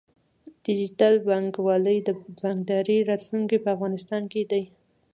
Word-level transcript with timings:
ډیجیټل 0.63 1.13
بانکوالي 1.27 1.97
د 2.03 2.09
بانکدارۍ 2.41 2.99
راتلونکی 3.09 3.57
په 3.63 3.69
افغانستان 3.75 4.23
کې 4.31 4.41
دی۔ 4.51 4.63